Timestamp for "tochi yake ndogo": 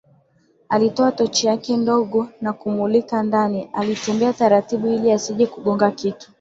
1.11-2.27